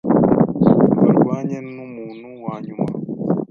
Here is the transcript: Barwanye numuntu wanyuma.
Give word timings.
Barwanye 1.05 1.57
numuntu 1.75 2.27
wanyuma. 2.43 2.85